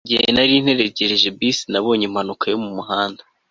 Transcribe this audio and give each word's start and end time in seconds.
igihe 0.05 0.27
nari 0.35 0.55
ntegereje 0.63 1.27
bisi, 1.37 1.63
nabonye 1.71 2.03
impanuka 2.09 2.43
yo 2.51 2.57
mu 2.63 2.69
muhanda 2.77 3.21